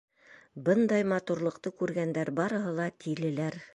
Бындай 0.69 1.05
матурлыҡты 1.11 1.73
күргәндәр 1.81 2.33
барыһы 2.41 2.73
ла 2.81 2.89
тилеләр. 3.05 3.61